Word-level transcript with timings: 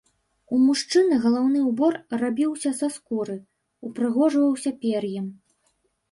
У 0.55 0.59
мужчын 0.67 1.09
галаўны 1.25 1.59
ўбор 1.71 1.97
рабіўся 2.21 2.71
са 2.79 2.87
скуры, 2.95 3.35
упрыгожваўся 3.89 4.69
пер'ем. 4.87 5.27